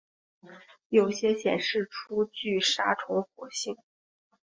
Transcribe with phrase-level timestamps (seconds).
[0.89, 3.77] 有些显示出具杀虫活性。